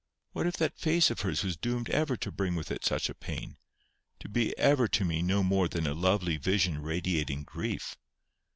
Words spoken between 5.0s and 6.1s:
me no more than a